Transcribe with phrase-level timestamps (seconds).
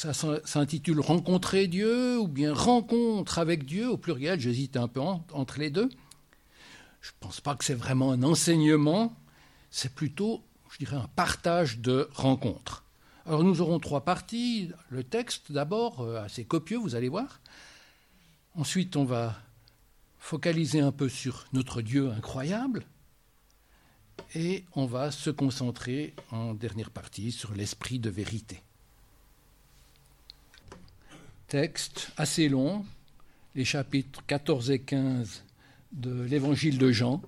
[0.00, 5.58] ça s'intitule Rencontrer Dieu ou bien Rencontre avec Dieu au pluriel, j'hésite un peu entre
[5.58, 5.90] les deux.
[7.02, 9.14] Je ne pense pas que c'est vraiment un enseignement,
[9.70, 12.82] c'est plutôt, je dirais, un partage de rencontres.
[13.26, 14.70] Alors nous aurons trois parties.
[14.88, 17.40] Le texte d'abord, euh, assez copieux, vous allez voir.
[18.54, 19.36] Ensuite, on va
[20.18, 22.86] focaliser un peu sur notre Dieu incroyable.
[24.34, 28.62] Et on va se concentrer en dernière partie sur l'esprit de vérité.
[31.50, 32.86] Texte assez long,
[33.56, 35.42] les chapitres 14 et 15
[35.90, 37.20] de l'évangile de Jean.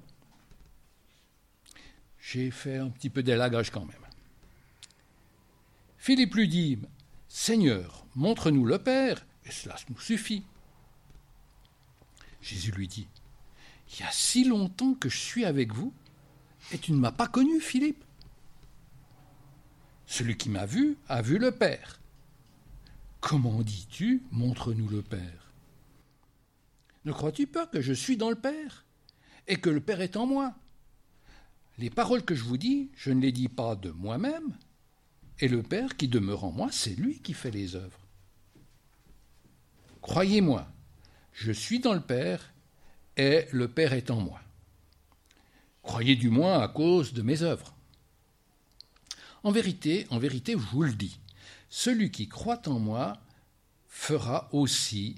[2.21, 4.07] J'ai fait un petit peu d'élagage quand même.
[5.99, 6.79] Philippe lui dit
[7.27, 10.45] Seigneur, montre-nous le Père, et cela nous suffit.
[12.41, 13.09] Jésus lui dit
[13.93, 15.93] Il y a si longtemps que je suis avec vous,
[16.71, 18.05] et tu ne m'as pas connu, Philippe.
[20.07, 21.99] Celui qui m'a vu a vu le Père.
[23.23, 25.53] Comment dis-tu Montre-nous le Père?
[27.05, 28.85] Ne crois-tu pas que je suis dans le Père
[29.47, 30.53] et que le Père est en moi?
[31.79, 34.53] Les paroles que je vous dis, je ne les dis pas de moi-même,
[35.39, 38.01] et le Père qui demeure en moi, c'est lui qui fait les œuvres.
[40.01, 40.67] Croyez-moi,
[41.33, 42.53] je suis dans le Père
[43.17, 44.41] et le Père est en moi.
[45.85, 47.73] Croyez du moins à cause de mes œuvres.
[49.45, 51.21] En vérité, en vérité, je vous le dis,
[51.73, 53.19] celui qui croit en moi
[53.89, 55.17] fera aussi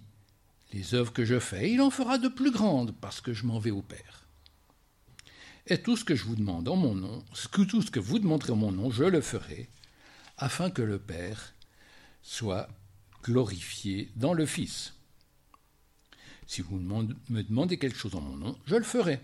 [0.72, 1.72] les œuvres que je fais.
[1.72, 4.28] Il en fera de plus grandes parce que je m'en vais au Père.
[5.66, 8.52] Et tout ce que je vous demande en mon nom, tout ce que vous demanderez
[8.52, 9.68] en mon nom, je le ferai,
[10.38, 11.54] afin que le Père
[12.22, 12.68] soit
[13.24, 14.94] glorifié dans le Fils.
[16.46, 19.20] Si vous me demandez quelque chose en mon nom, je le ferai.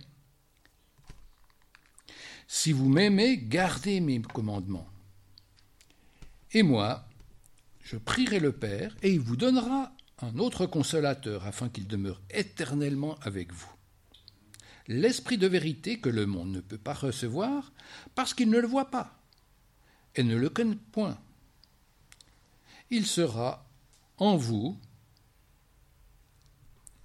[2.48, 4.88] Si vous m'aimez, gardez mes commandements.
[6.52, 7.06] Et moi,
[7.90, 9.90] je prierai le Père, et il vous donnera
[10.22, 13.72] un autre consolateur, afin qu'il demeure éternellement avec vous.
[14.86, 17.72] L'Esprit de vérité que le monde ne peut pas recevoir,
[18.14, 19.18] parce qu'il ne le voit pas,
[20.14, 21.18] et ne le connaît point.
[22.90, 23.68] Il sera
[24.18, 24.78] en vous,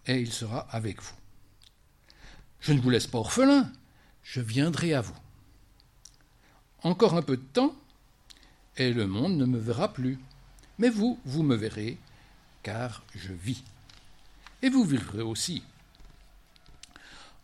[0.06, 1.16] et il sera avec vous.
[2.60, 3.72] Je ne vous laisse pas orphelin,
[4.22, 5.18] je viendrai à vous.
[6.84, 7.76] Encore un peu de temps,
[8.78, 10.20] et le monde ne me verra plus.
[10.78, 11.98] Mais vous, vous me verrez,
[12.64, 13.64] car je vis.
[14.62, 15.64] Et vous vivrez aussi.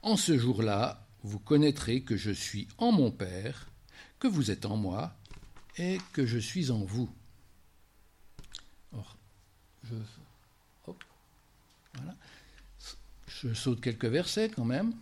[0.02, 3.68] En ce jour-là, vous connaîtrez que je suis en mon Père,
[4.20, 5.16] que vous êtes en moi,
[5.78, 7.10] et que je suis en vous.
[9.84, 9.96] je,
[13.28, 14.94] je saute quelques versets quand même.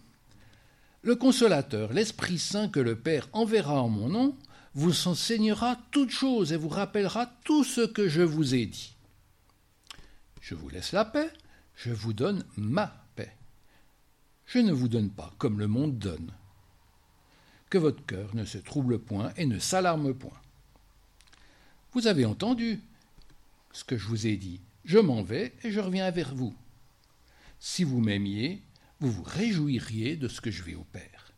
[1.02, 4.36] Le consolateur, l'Esprit Saint que le Père enverra en mon nom,
[4.80, 8.96] vous enseignera toutes choses et vous rappellera tout ce que je vous ai dit.
[10.40, 11.30] Je vous laisse la paix,
[11.76, 13.36] je vous donne ma paix.
[14.46, 16.34] Je ne vous donne pas comme le monde donne.
[17.70, 20.40] Que votre cœur ne se trouble point et ne s'alarme point.
[21.92, 22.82] Vous avez entendu
[23.74, 24.62] ce que je vous ai dit.
[24.86, 26.56] Je m'en vais et je reviens vers vous.
[27.60, 28.64] Si vous m'aimiez,
[29.02, 31.34] vous vous réjouiriez de ce que je vais au Père.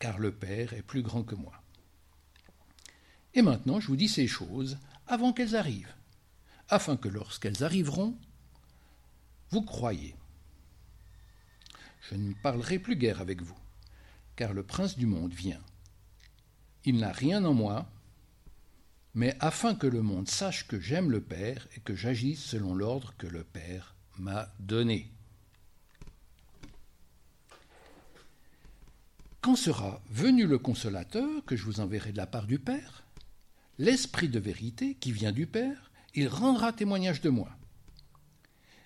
[0.00, 1.61] Car le Père est plus grand que moi.
[3.34, 5.94] Et maintenant, je vous dis ces choses avant qu'elles arrivent,
[6.68, 8.16] afin que lorsqu'elles arriveront,
[9.50, 10.14] vous croyez.
[12.10, 13.58] Je ne parlerai plus guère avec vous,
[14.36, 15.60] car le prince du monde vient.
[16.84, 17.88] Il n'a rien en moi,
[19.14, 23.14] mais afin que le monde sache que j'aime le Père et que j'agisse selon l'ordre
[23.18, 25.10] que le Père m'a donné.
[29.42, 33.01] Quand sera venu le consolateur que je vous enverrai de la part du Père,
[33.78, 37.50] l'Esprit de vérité qui vient du Père, il rendra témoignage de moi.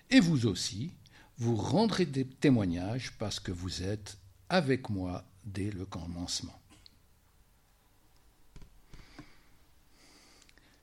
[0.09, 0.91] Et vous aussi,
[1.37, 4.17] vous rendrez des témoignages parce que vous êtes
[4.49, 6.59] avec moi dès le commencement.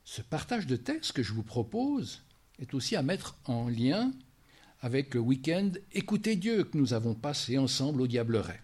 [0.04, 2.22] Ce partage de texte que je vous propose
[2.60, 4.12] est aussi à mettre en lien
[4.80, 8.60] avec le week-end Écoutez Dieu que nous avons passé ensemble au Diableret.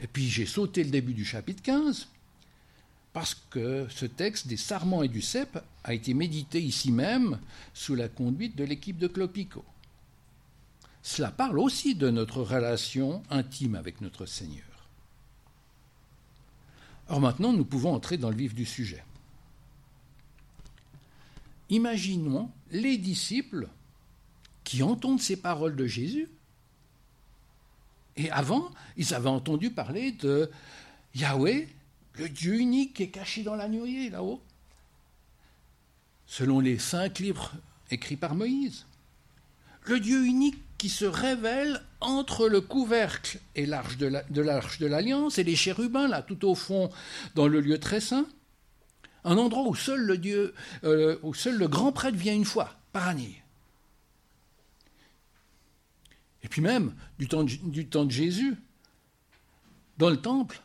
[0.00, 2.06] Et puis j'ai sauté le début du chapitre 15,
[3.18, 7.40] parce que ce texte des sarments et du cep a été médité ici même
[7.74, 9.64] sous la conduite de l'équipe de Clopico.
[11.02, 14.86] Cela parle aussi de notre relation intime avec notre Seigneur.
[17.08, 19.02] Alors maintenant, nous pouvons entrer dans le vif du sujet.
[21.70, 23.66] Imaginons les disciples
[24.62, 26.28] qui entendent ces paroles de Jésus
[28.14, 30.48] et avant, ils avaient entendu parler de
[31.16, 31.66] Yahweh,
[32.18, 34.42] le Dieu unique est caché dans la nuée là-haut.
[36.26, 37.52] selon les cinq livres
[37.90, 38.84] écrits par Moïse.
[39.84, 45.38] Le Dieu unique qui se révèle entre le couvercle et l'arche de l'arche de l'alliance
[45.38, 46.90] et les chérubins là tout au fond
[47.34, 48.26] dans le lieu très saint,
[49.24, 50.54] un endroit où seul le Dieu,
[50.84, 53.42] euh, où seul le grand prêtre vient une fois par année.
[56.42, 58.56] Et puis même du temps de Jésus,
[59.96, 60.60] dans le temple,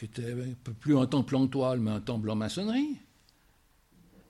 [0.00, 0.34] qui était
[0.80, 2.96] plus un temple en toile mais un temple en maçonnerie,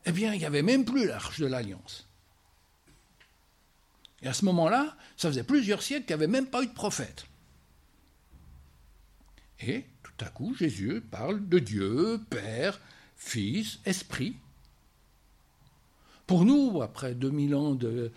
[0.04, 2.08] eh bien il n'y avait même plus l'arche de l'alliance.
[4.22, 6.72] Et à ce moment-là, ça faisait plusieurs siècles qu'il n'y avait même pas eu de
[6.72, 7.24] prophète.
[9.60, 12.80] Et tout à coup, Jésus parle de Dieu, Père,
[13.16, 14.36] Fils, Esprit.
[16.26, 18.12] Pour nous, après 2000 ans de,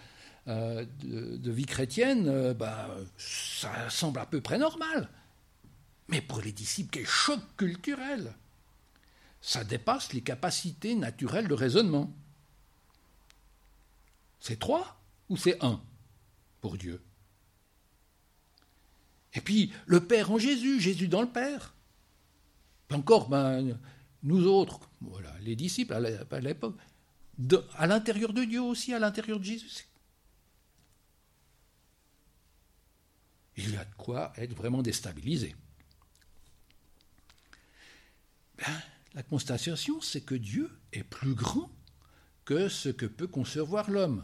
[0.48, 5.08] euh, de, vie chrétienne, euh, bah, ça semble à peu près normal.
[6.08, 8.36] Mais pour les disciples, quel choc culturel
[9.42, 12.14] Ça dépasse les capacités naturelles de raisonnement.
[14.40, 15.82] C'est trois ou c'est un
[16.62, 17.02] pour Dieu?
[19.34, 21.74] Et puis le Père en Jésus, Jésus dans le Père.
[22.92, 23.80] encore, ben,
[24.22, 26.78] nous autres, voilà, les disciples à l'époque,
[27.76, 29.88] à l'intérieur de Dieu aussi, à l'intérieur de Jésus.
[33.58, 35.56] Il y a de quoi être vraiment déstabilisé.
[38.66, 38.82] Ben,
[39.14, 41.70] la constatation, c'est que Dieu est plus grand
[42.46, 44.24] que ce que peut concevoir l'homme.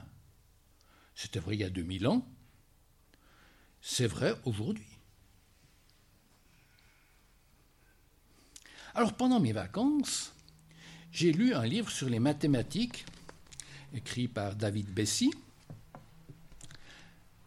[1.13, 2.25] C'était vrai il y a 2000 ans.
[3.81, 4.87] C'est vrai aujourd'hui.
[8.95, 10.33] Alors pendant mes vacances,
[11.11, 13.05] j'ai lu un livre sur les mathématiques
[13.93, 15.31] écrit par David Bessy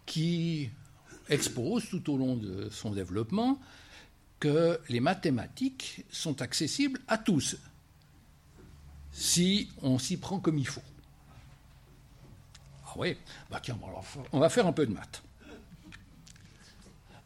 [0.05, 0.69] qui
[1.31, 3.59] expose tout au long de son développement
[4.43, 7.57] que les mathématiques sont accessibles à tous
[9.13, 10.83] si on s'y prend comme il faut.
[12.85, 13.17] Ah oui,
[13.49, 13.79] bah tiens,
[14.33, 15.23] on va faire un peu de maths.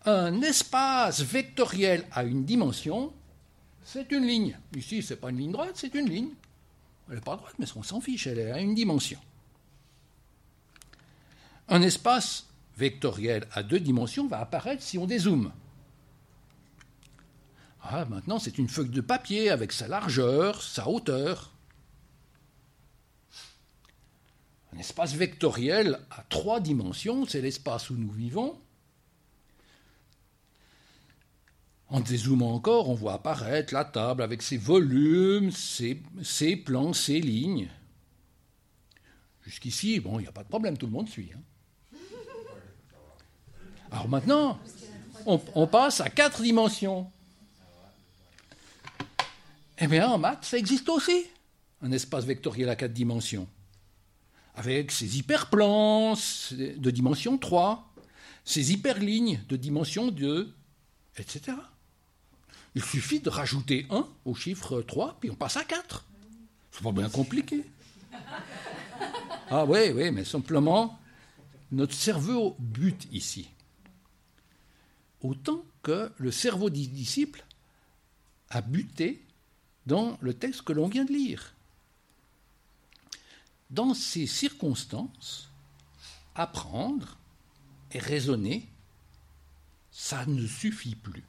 [0.04, 3.14] Un espace vectoriel à une dimension,
[3.82, 4.58] c'est une ligne.
[4.76, 6.34] Ici, ce n'est pas une ligne droite, c'est une ligne.
[7.08, 9.18] Elle n'est pas droite, mais on s'en fiche, elle est à une dimension.
[11.68, 12.46] Un espace
[12.76, 15.50] vectoriel à deux dimensions va apparaître si on dézoome.
[17.88, 21.52] Ah, maintenant, c'est une feuille de papier avec sa largeur, sa hauteur.
[24.72, 28.58] Un espace vectoriel à trois dimensions, c'est l'espace où nous vivons.
[31.88, 35.94] En dézoomant encore, on voit apparaître la table avec ses volumes, ses,
[36.56, 37.70] plans, ses lignes.
[39.42, 41.30] Jusqu'ici, bon, il n'y a pas de problème, tout le monde suit.
[41.32, 41.98] Hein.
[43.92, 44.58] Alors maintenant,
[45.26, 47.10] on, passe à quatre dimensions.
[49.86, 51.26] Eh bien, en maths, ça existe aussi,
[51.80, 53.46] un espace vectoriel à quatre dimensions
[54.56, 56.14] avec ses hyperplans
[56.50, 57.94] de dimension 3,
[58.44, 60.52] ses hyperlignes de dimension 2,
[61.18, 61.56] etc.
[62.74, 66.04] Il suffit de rajouter 1 au chiffre 3, puis on passe à 4.
[66.72, 67.64] C'est pas bien compliqué.
[69.50, 70.98] Ah oui, oui, mais simplement,
[71.70, 73.48] notre cerveau bute ici.
[75.22, 77.44] Autant que le cerveau des disciples
[78.50, 79.22] a buté
[79.86, 81.54] dans le texte que l'on vient de lire.
[83.70, 85.50] Dans ces circonstances,
[86.34, 87.16] apprendre
[87.92, 88.68] et raisonner,
[89.90, 91.24] ça ne suffit plus.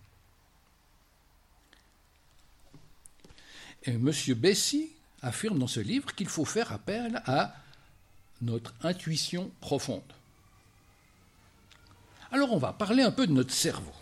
[3.83, 4.11] Et M.
[4.35, 7.55] Bessy affirme dans ce livre qu'il faut faire appel à
[8.41, 10.01] notre intuition profonde.
[12.31, 13.93] Alors on va parler un peu de notre cerveau.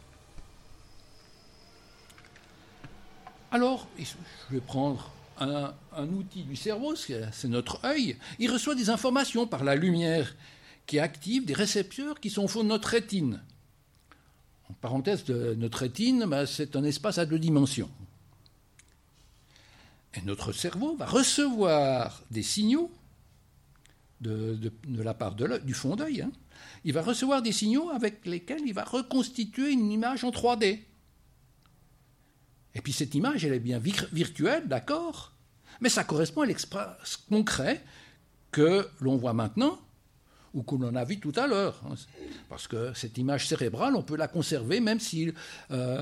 [3.55, 5.73] Alors, je vais prendre un,
[6.09, 10.35] outil du cerveau, c'est notre œil, il reçoit des informations par la lumière
[10.85, 13.41] qui active des récepteurs qui sont au fond de notre rétine.
[14.69, 17.89] En parenthèse, notre rétine, ben, c'est un espace à deux dimensions.
[20.15, 22.91] Et notre cerveau va recevoir des signaux
[24.19, 26.23] de, la part du fond d'œil.
[26.23, 26.31] Hein.
[26.83, 30.81] Il va recevoir des signaux avec lesquels il va reconstituer une image en 3D.
[32.75, 35.33] Et puis cette image, elle est bien virtuelle, d'accord,
[35.81, 37.83] mais ça correspond à l'espace concret
[38.51, 39.79] que l'on voit maintenant
[40.53, 41.81] ou que l'on a vu tout à l'heure.
[41.89, 41.95] Hein.
[42.49, 45.33] Parce que cette image cérébrale, on peut la conserver même si
[45.71, 46.01] euh,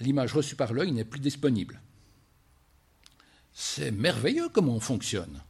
[0.00, 1.80] l'image reçue par l'œil n'est plus disponible.
[3.52, 5.42] C'est merveilleux comment on fonctionne.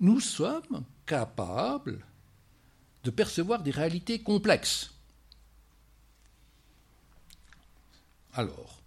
[0.00, 2.04] Nous sommes capables
[3.04, 4.93] de percevoir des réalités complexes.
[8.34, 8.82] Alors,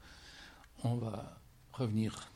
[0.84, 1.40] on va
[1.72, 2.30] revenir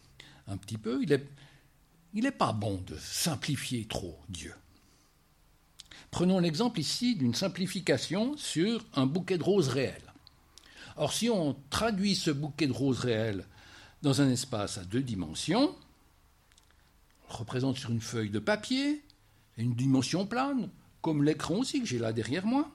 [0.48, 4.54] un petit peu, il n'est est pas bon de simplifier trop Dieu.
[6.10, 10.02] Prenons l'exemple ici d'une simplification sur un bouquet de roses réel.
[10.98, 13.46] Or, si on traduit ce bouquet de roses réel
[14.02, 15.76] dans un espace à deux dimensions,
[17.28, 19.04] on le représente sur une feuille de papier,
[19.58, 20.70] une dimension plane,
[21.02, 22.72] comme l'écran aussi que j'ai là derrière moi.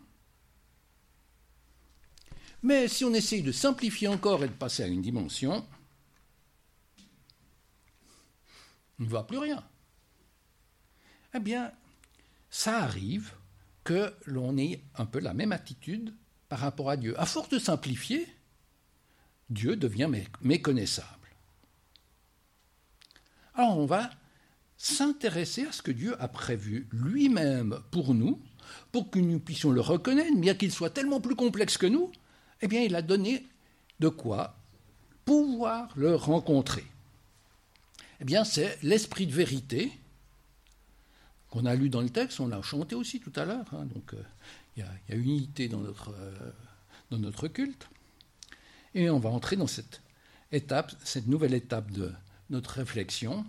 [2.62, 5.66] Mais si on essaye de simplifier encore et de passer à une dimension,
[8.98, 9.62] on ne voit plus rien.
[11.34, 11.72] Eh bien,
[12.50, 13.32] ça arrive
[13.84, 16.14] que l'on ait un peu la même attitude
[16.48, 17.18] par rapport à Dieu.
[17.20, 18.26] À force de simplifier,
[19.50, 20.10] Dieu devient
[20.40, 21.08] méconnaissable.
[23.54, 24.10] Alors on va
[24.76, 28.42] s'intéresser à ce que Dieu a prévu lui-même pour nous,
[28.92, 32.12] pour que nous puissions le reconnaître, bien qu'il soit tellement plus complexe que nous,
[32.62, 33.46] eh bien il a donné
[34.00, 34.56] de quoi
[35.24, 36.84] pouvoir le rencontrer.
[38.20, 39.92] Eh bien c'est l'esprit de vérité
[41.50, 44.14] qu'on a lu dans le texte, on l'a chanté aussi tout à l'heure, hein, donc
[44.14, 44.22] euh,
[44.76, 46.50] il y, a unité dans notre, euh,
[47.10, 47.88] dans notre culte.
[48.94, 50.02] Et on va entrer dans cette
[50.52, 52.12] étape, cette nouvelle étape de
[52.50, 53.44] notre réflexion.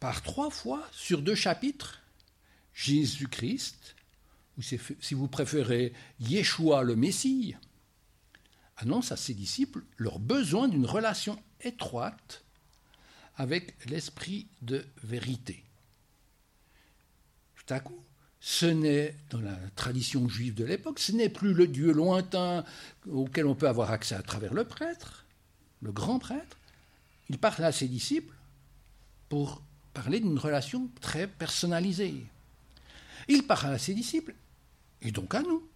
[0.00, 2.00] Par trois fois sur deux chapitres,
[2.74, 3.94] Jésus-Christ,
[4.58, 7.54] ou si vous préférez Yeshua le Messie,
[8.76, 12.44] annonce à ses disciples leur besoin d'une relation étroite
[13.36, 15.64] avec l'esprit de vérité.
[17.56, 18.02] Tout à coup,
[18.40, 22.64] ce n'est, dans la tradition juive de l'époque, ce n'est plus le Dieu lointain
[23.08, 25.26] auquel on peut avoir accès à travers le prêtre,
[25.80, 26.58] le grand prêtre.
[27.28, 28.34] Il parle à ses disciples
[29.28, 29.62] pour
[29.94, 32.24] parler d'une relation très personnalisée.
[33.28, 34.34] Il parle à ses disciples
[35.00, 35.68] et donc à nous.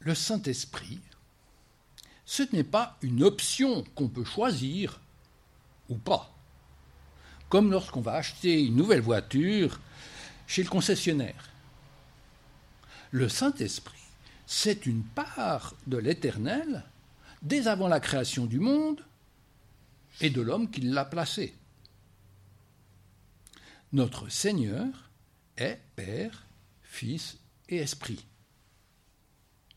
[0.00, 1.00] Le Saint-Esprit,
[2.24, 5.00] ce n'est pas une option qu'on peut choisir
[5.88, 6.32] ou pas
[7.52, 9.78] comme lorsqu'on va acheter une nouvelle voiture
[10.46, 11.50] chez le concessionnaire.
[13.10, 14.00] Le Saint-Esprit,
[14.46, 16.82] c'est une part de l'Éternel
[17.42, 19.04] dès avant la création du monde
[20.22, 21.54] et de l'homme qui l'a placé.
[23.92, 25.10] Notre Seigneur
[25.56, 26.46] est Père,
[26.82, 28.24] Fils et Esprit.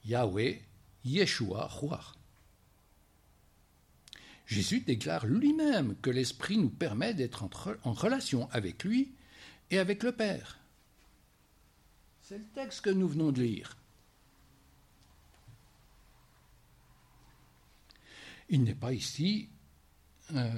[0.06, 0.62] Yahweh,
[1.04, 2.00] Yeshua, Roi.
[4.46, 9.12] Jésus déclare lui-même que l'Esprit nous permet d'être en relation avec lui
[9.72, 10.60] et avec le Père.
[12.22, 13.76] C'est le texte que nous venons de lire.
[18.50, 19.50] Il n'est pas ici.
[20.34, 20.52] Euh,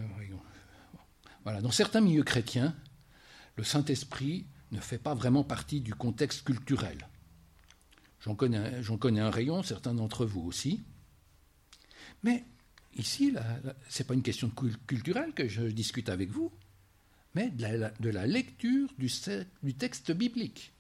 [1.44, 2.76] voilà, dans certains milieux chrétiens,
[3.58, 7.08] le Saint-Esprit ne fait pas vraiment partie du contexte culturel.
[8.22, 10.84] J'en connais, un rayon, certains d'entre vous aussi.
[12.24, 12.46] Mais
[12.98, 13.34] Ici,
[13.90, 14.52] ce n'est pas une question
[14.88, 16.52] culturelle que je discute avec vous,
[17.36, 20.74] mais de la, lecture du texte biblique.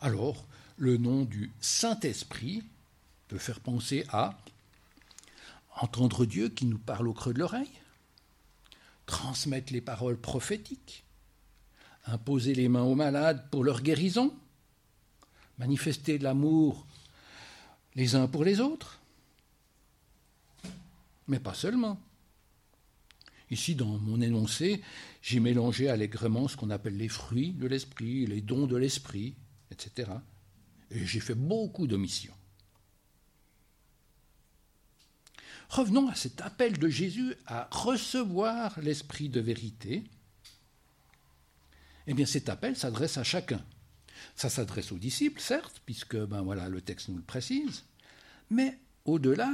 [0.00, 0.46] Alors,
[0.78, 2.62] le nom du Saint-Esprit
[3.28, 4.38] peut faire penser à
[5.80, 7.70] entendre Dieu qui nous parle au creux de l'oreille,
[9.06, 11.04] transmettre les paroles prophétiques,
[12.06, 14.34] imposer les mains aux malades pour leur guérison,
[15.58, 16.86] manifester de l'amour
[17.94, 19.00] les uns pour les autres.
[21.28, 21.98] Mais pas seulement.
[23.50, 24.82] Ici, dans mon énoncé,
[25.22, 29.34] j'ai mélangé allègrement ce qu'on appelle les fruits de l'esprit, les dons de l'esprit,
[29.70, 30.10] etc.
[30.90, 32.34] Et j'ai fait beaucoup d'omissions.
[35.68, 40.04] Revenons à cet appel de Jésus à recevoir l'esprit de vérité.
[42.06, 43.64] Eh bien, cet appel s'adresse à chacun.
[44.34, 47.84] Ça s'adresse aux disciples, certes, puisque ben voilà, le texte nous le précise,
[48.50, 49.50] mais au-delà,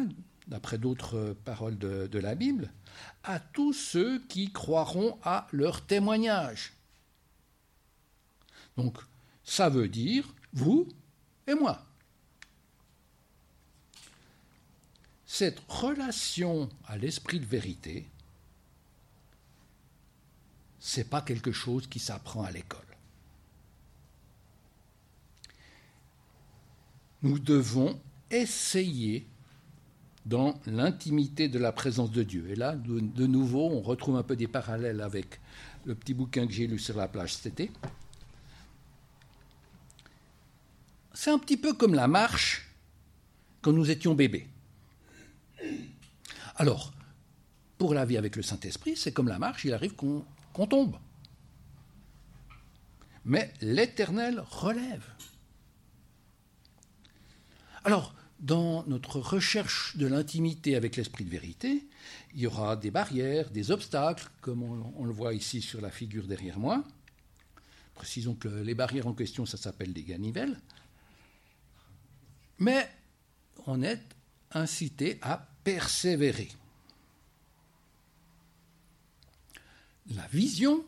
[0.47, 2.73] d'après d'autres paroles de, de, la Bible,
[3.25, 6.75] à tous ceux qui croiront à leur témoignage.
[8.76, 8.99] Donc,
[9.45, 10.88] ça veut dire vous
[11.47, 11.87] et moi.
[15.42, 18.06] Cette relation à l'esprit de vérité,
[20.78, 22.92] c'est pas quelque chose qui s'apprend à l'école.
[27.22, 27.99] nous devons
[28.30, 29.26] essayer
[30.26, 32.49] dans l'intimité de la présence de Dieu.
[32.50, 35.40] Et là, de, nouveau, on retrouve un peu des parallèles avec
[35.84, 37.72] le petit bouquin que j'ai lu sur la plage cet été.
[41.12, 42.70] C'est un petit peu comme la marche
[43.61, 44.46] quand nous étions bébés.
[46.62, 46.92] Alors,
[47.76, 50.97] pour la vie avec le Saint-Esprit, c'est comme la marche, il arrive qu'on tombe.
[53.25, 55.04] Mais l'Éternel relève.
[57.83, 61.88] Alors, dans notre recherche de l'intimité avec l'esprit de vérité,
[62.33, 66.28] il y aura des barrières, des obstacles, comme on, le voit ici sur la figure
[66.28, 66.85] derrière moi.
[67.97, 70.61] Précisons que les barrières en question, ça s'appelle des ganivelles.
[72.61, 72.88] Mais
[73.66, 74.00] on est
[74.52, 76.50] incité à persévérer.
[80.14, 80.85] La vision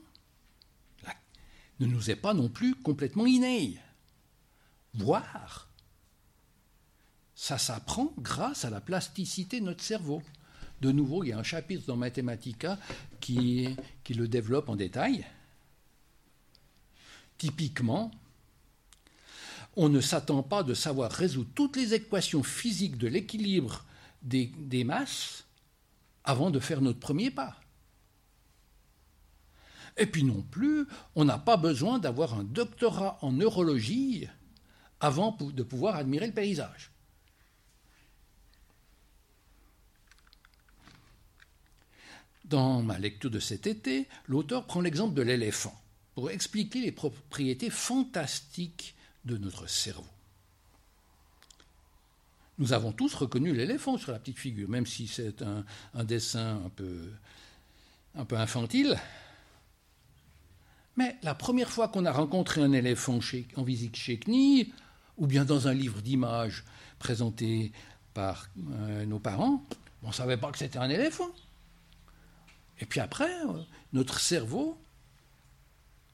[1.80, 3.78] ne nous est pas non plus complètement innée.
[4.94, 5.68] Voir,
[7.34, 10.22] ça s'apprend grâce à la plasticité de notre cerveau.
[10.80, 12.78] De nouveau, il y a un chapitre dans Mathematica
[13.20, 15.26] qui, qui le développe en détail.
[17.38, 18.10] Typiquement,
[19.76, 23.84] on ne s'attend pas de savoir résoudre toutes les équations physiques de l'équilibre
[24.24, 25.46] des, masses
[26.24, 27.56] avant de faire notre premier pas.
[29.96, 34.26] Et puis non plus, on n'a pas besoin d'avoir un doctorat en neurologie
[34.98, 36.90] avant de pouvoir admirer le paysage.
[42.44, 45.80] Dans ma lecture de cet été, l'auteur prend l'exemple de l'éléphant
[46.14, 50.13] pour expliquer les propriétés fantastiques de notre cerveau.
[52.58, 56.68] Nous avons tous reconnu l'éléphant sur la petite figure, même si c'est un, dessin un
[56.70, 57.10] peu,
[58.36, 58.96] infantile.
[60.96, 63.18] Mais la première fois qu'on a rencontré un éléphant
[63.56, 64.72] en visite chez CNI,
[65.16, 66.64] ou bien dans un livre d'images
[67.00, 67.72] présenté
[68.14, 69.64] par euh, nos parents,
[70.04, 71.30] on ne savait pas que c'était un éléphant.
[72.78, 74.78] Et puis après, euh, notre cerveau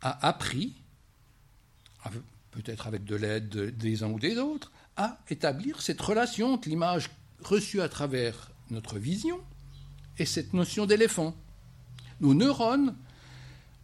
[0.01, 0.75] a appris,
[2.51, 7.11] peut-être avec de l'aide des uns ou des autres, à établir cette relation entre l'image
[7.43, 9.41] reçue à travers notre vision
[10.19, 11.35] et cette notion d'éléphant.
[12.21, 12.97] Nos neurones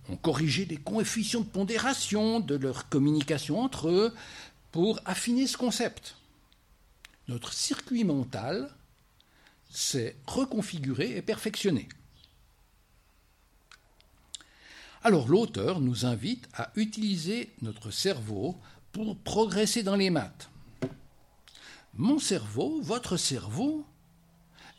[0.09, 4.15] ont corrigé les coefficients de pondération de leur communication entre eux
[4.73, 6.17] pour affiner ce concept.
[7.29, 8.71] Notre circuit mental
[9.71, 11.89] s'est reconfiguré et perfectionné.
[15.03, 18.61] Alors l'auteur nous invite à utiliser notre cerveau
[18.93, 20.51] pour progresser dans les maths.
[21.97, 23.87] Mon cerveau, votre cerveau,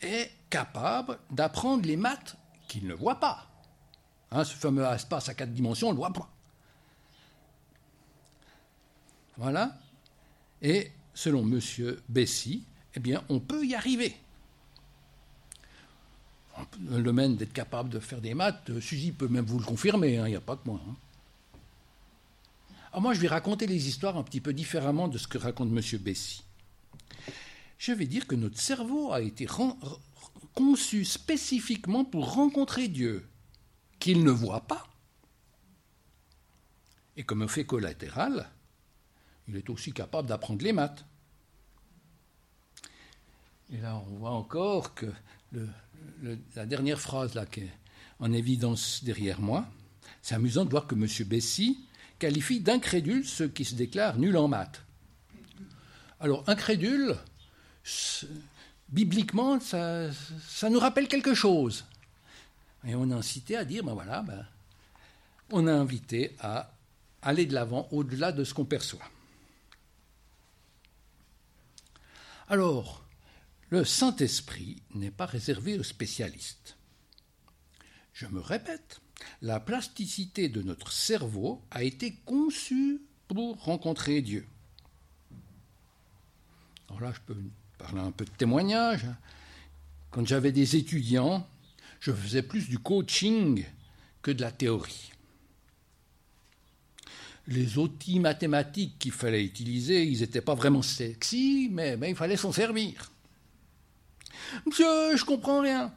[0.02, 3.48] est capable d'apprendre les maths qu'il ne voit pas.
[4.32, 6.30] Hein, ce fameux espace à quatre dimensions, on ne le voit pas.
[9.38, 9.78] Voilà.
[10.62, 11.60] Et selon M.
[12.10, 12.64] Bessy,
[12.96, 14.16] eh bien, on peut y arriver
[16.90, 20.18] le domaine d'être capable de faire des maths, euh, Suzy peut même vous le confirmer,
[20.18, 20.82] hein, il n'y a pas que moi.
[20.88, 20.96] Hein.
[22.92, 25.70] Alors moi, je vais raconter les histoires un petit peu différemment de ce que raconte
[25.70, 26.00] M.
[26.00, 26.44] Bessy.
[27.78, 29.48] Je vais dire que notre cerveau a été
[30.56, 33.28] conçu spécifiquement pour rencontrer Dieu,
[34.00, 34.88] qu'il ne voit pas.
[37.16, 38.50] Et comme effet collatéral,
[39.48, 41.06] il est aussi capable d'apprendre les maths.
[43.72, 45.08] Et là, on voit encore que
[46.56, 47.72] la dernière phrase là qui est
[48.20, 49.68] en évidence derrière moi,
[50.22, 51.08] c'est amusant de voir que M.
[51.28, 51.86] Bessy
[52.18, 54.84] qualifie d'incrédule ceux qui se déclarent nuls en maths.
[56.20, 57.16] Alors, incrédule,
[58.90, 60.10] bibliquement, ça,
[60.70, 61.86] nous rappelle quelque chose.
[62.86, 64.46] Et on a incité à dire, ben voilà, ben,
[65.52, 66.72] on a invité à
[67.22, 69.10] aller de l'avant au-delà de ce qu'on perçoit.
[72.48, 73.04] Alors,
[73.70, 76.78] le Saint-Esprit n'est pas réservé aux spécialistes.
[78.14, 79.02] Je me répète,
[79.42, 84.48] la plasticité de notre cerveau a été conçue pour rencontrer Dieu.
[86.88, 87.38] Alors là, je peux
[87.78, 89.06] parler un peu de témoignage.
[90.12, 91.48] Quand j'avais des étudiants,
[92.00, 93.66] je faisais plus du coaching
[94.22, 95.12] que de la théorie.
[97.48, 102.52] Les outils mathématiques qu'il fallait utiliser, ils n'étaient pas vraiment sexy, mais, il fallait s'en
[102.52, 103.12] servir.
[104.66, 105.94] Monsieur, je comprends rien.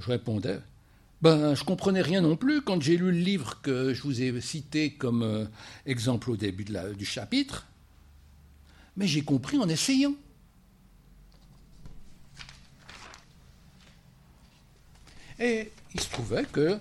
[0.00, 0.58] Je répondais
[1.22, 4.40] Ben, je comprenais rien non plus quand j'ai lu le livre que je vous ai
[4.40, 5.46] cité comme euh,
[5.86, 7.66] exemple au début du chapitre.
[8.96, 10.14] Mais j'ai compris en essayant.
[15.38, 16.78] Et il se trouvait que,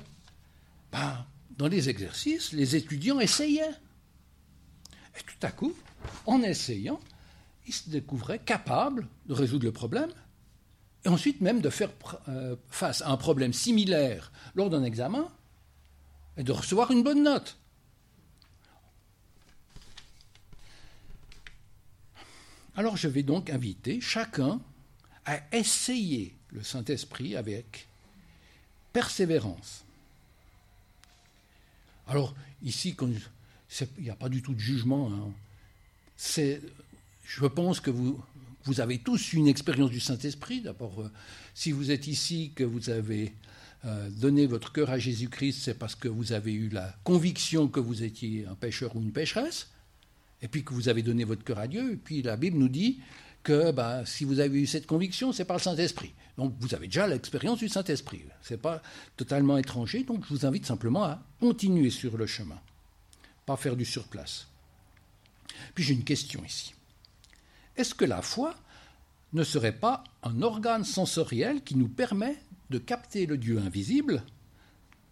[0.91, 1.25] ben,
[1.57, 3.75] dans les exercices, les étudiants essayaient.
[5.17, 5.73] Et tout à coup,
[6.25, 6.99] en essayant,
[7.67, 10.11] il se découvrait capable de résoudre le problème,
[11.03, 11.89] et ensuite même de faire
[12.27, 15.27] euh, face à un problème similaire lors d'un examen,
[16.37, 17.57] et de recevoir une bonne note.
[22.75, 24.59] Alors je vais donc inviter chacun
[25.25, 27.87] à essayer le Saint-Esprit avec
[28.91, 29.85] persévérance.
[32.07, 35.11] Alors ici, il n'y a pas du tout de jugement.
[35.11, 35.31] Hein.
[37.25, 38.21] Je pense que vous,
[38.77, 40.61] avez tous une expérience du Saint-Esprit.
[40.61, 41.11] D'abord, euh,
[41.53, 43.33] si vous êtes ici, que vous avez
[43.85, 47.79] euh, donné votre cœur à Jésus-Christ, c'est parce que vous avez eu la conviction que
[47.79, 49.69] vous étiez un pécheur ou une pécheresse,
[50.45, 51.93] et puis que vous avez donné votre cœur à Dieu.
[51.93, 52.99] Et puis la Bible nous dit
[53.41, 56.13] que bah, si vous avez eu cette conviction, c'est par le Saint-Esprit.
[56.37, 58.21] Donc vous avez déjà l'expérience du Saint-Esprit.
[58.43, 58.83] Ce n'est pas
[59.17, 62.61] totalement étranger, donc je vous invite simplement à continuer sur le chemin,
[63.47, 64.47] pas faire du surplace.
[65.73, 66.75] Puis j'ai une question ici.
[67.75, 68.55] Est-ce que la foi
[69.33, 72.37] ne serait pas un organe sensoriel qui nous permet
[72.69, 74.21] de capter le Dieu invisible,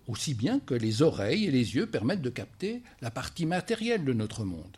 [0.08, 4.14] aussi bien que les oreilles et les yeux permettent de capter la partie matérielle de
[4.14, 4.78] notre monde?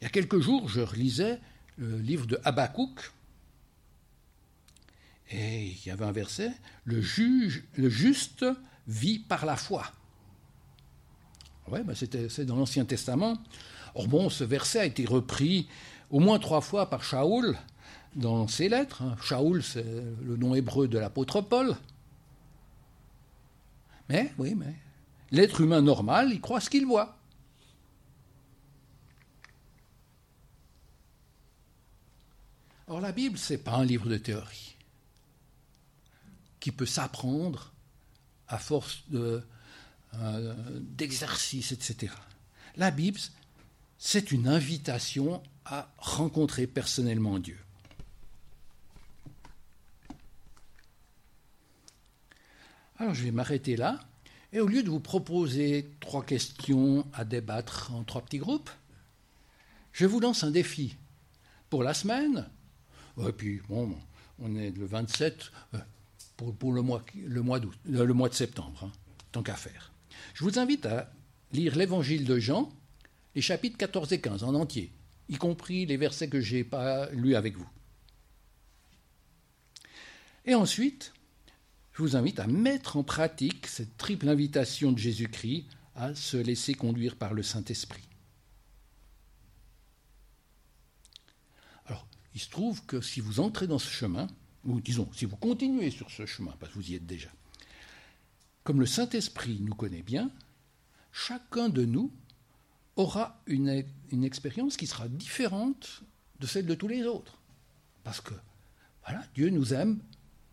[0.00, 1.40] Il y a quelques jours, je relisais
[1.76, 3.12] le livre de Habakkuk,
[5.30, 6.52] et il y avait un verset,
[6.84, 8.44] le, juge, le juste
[8.88, 9.84] vit par la foi.
[11.68, 13.38] Ouais, ben c'est dans l'Ancien Testament.
[13.94, 15.68] Or bon, ce verset a été repris
[16.10, 17.56] au moins trois fois par Shaoul
[18.16, 19.02] dans ses lettres.
[19.02, 19.16] Hein.
[19.22, 21.76] Shaoul, c'est le nom hébreu de l'apôtre Paul.
[24.08, 24.74] Mais, oui, mais
[25.30, 27.19] l'être humain normal, il croit ce qu'il voit.
[32.90, 34.74] Or, la Bible, ce n'est pas un livre de théorie
[36.58, 37.72] qui peut s'apprendre
[38.48, 39.40] à force euh,
[40.80, 42.12] d'exercice, etc.
[42.74, 43.20] La Bible,
[43.96, 47.60] c'est une invitation à rencontrer personnellement Dieu.
[52.98, 54.00] Alors je vais m'arrêter là,
[54.52, 58.70] et au lieu de vous proposer trois questions à débattre en trois petits groupes,
[59.92, 60.96] je vous lance un défi
[61.68, 62.50] pour la semaine,
[63.28, 63.94] et puis bon,
[64.38, 65.50] on est le 27,
[66.58, 68.92] pour, le, mois, le, euh, le mois de septembre, hein,
[69.32, 69.92] tant qu'à faire.
[70.34, 71.12] Je vous invite à
[71.52, 72.70] lire l'évangile de Jean,
[73.34, 74.92] les chapitres 14 et 15 en entier,
[75.28, 77.68] y compris les versets que je n'ai pas lus avec vous.
[80.46, 81.12] Et ensuite,
[81.92, 86.74] je vous invite à mettre en pratique cette triple invitation de Jésus-Christ à se laisser
[86.74, 88.08] conduire par le Saint-Esprit.
[91.86, 94.28] Alors, il se trouve que si vous entrez dans ce chemin,
[94.64, 97.30] ou disons, si vous continuez sur ce chemin, parce que vous y êtes déjà,
[98.62, 100.30] comme le Saint-Esprit nous connaît bien,
[101.12, 102.12] chacun de nous
[102.96, 103.84] aura une,
[104.22, 106.02] expérience qui sera différente
[106.38, 107.38] de celle de tous les autres.
[108.04, 108.34] Parce que,
[109.04, 110.00] voilà, Dieu nous aime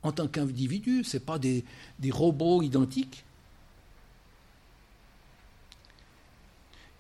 [0.02, 1.66] en tant qu'individu, ce pas des,
[2.00, 3.24] des robots identiques.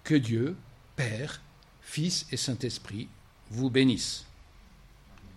[0.04, 0.56] Que Dieu,
[0.96, 1.42] Père,
[1.82, 3.08] Fils et Saint-Esprit
[3.50, 4.27] vous bénissent.